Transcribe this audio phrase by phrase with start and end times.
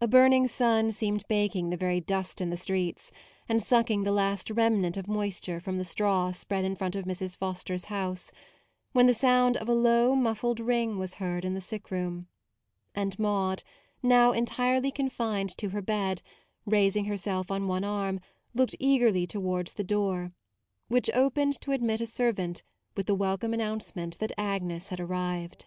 [0.00, 3.10] A burning sun seemed baking the very dust in the streets,
[3.48, 7.36] and sucking the last remnant of moisture from the straw spread in front of Mrs.
[7.36, 8.30] Foster's house,
[8.92, 12.28] when the sound of a low, muffled ring was heard in the sick room;
[12.94, 13.64] and Maude,
[14.04, 16.22] now entirely confined to her bed,
[16.64, 18.20] raising herself on one arm,
[18.54, 20.30] looked eagerly towards the door;
[20.86, 22.62] which opened to admit a servant
[22.96, 25.66] with the welcome announce ment that Agnes had arrived.